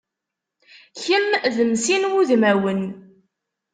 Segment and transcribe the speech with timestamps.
[1.03, 2.81] Kemm d mm sin wudmawen.